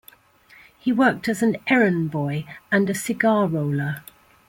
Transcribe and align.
He 0.79 0.91
worked 0.91 1.29
as 1.29 1.43
an 1.43 1.57
errand 1.67 2.09
boy 2.09 2.45
and 2.71 2.89
a 2.89 2.95
cigar-roller. 2.95 4.03